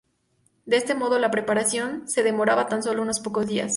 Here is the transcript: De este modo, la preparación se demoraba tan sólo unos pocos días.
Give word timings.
De 0.65 0.77
este 0.77 0.95
modo, 0.95 1.19
la 1.19 1.29
preparación 1.29 2.07
se 2.07 2.23
demoraba 2.23 2.65
tan 2.65 2.81
sólo 2.81 3.03
unos 3.03 3.19
pocos 3.19 3.45
días. 3.45 3.69